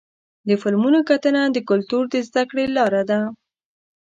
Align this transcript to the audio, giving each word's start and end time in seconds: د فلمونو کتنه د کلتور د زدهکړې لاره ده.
د 0.47 0.49
فلمونو 0.61 0.99
کتنه 1.09 1.41
د 1.49 1.57
کلتور 1.69 2.03
د 2.09 2.15
زدهکړې 2.27 2.65
لاره 2.77 3.01
ده. 3.09 3.19